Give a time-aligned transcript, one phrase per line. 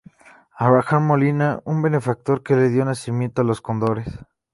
[0.57, 4.07] Abraham Molina, un benefactor que le dio nacimiento a Los Cóndores.